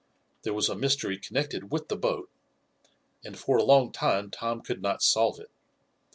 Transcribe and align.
There 0.41 0.55
was 0.55 0.67
a 0.67 0.73
mystery 0.73 1.19
connected 1.19 1.71
with 1.71 1.87
the 1.87 1.95
boat, 1.95 2.31
and 3.23 3.37
for 3.37 3.57
a 3.57 3.63
long 3.63 3.91
time 3.91 4.31
Tom 4.31 4.63
could 4.63 4.81
not 4.81 5.03
solve 5.03 5.39
it. 5.39 5.51